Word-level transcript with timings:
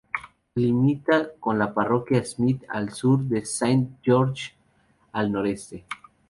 Limita 0.55 1.35
con 1.39 1.59
la 1.59 1.75
parroquia 1.75 2.25
Smith 2.25 2.63
al 2.69 2.91
sur, 2.91 3.19
y 3.25 3.29
con 3.29 3.45
Saint 3.45 3.99
George 4.01 4.51
al 5.11 5.31
noreste. 5.31 5.85